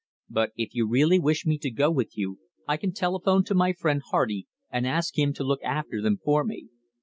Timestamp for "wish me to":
1.19-1.69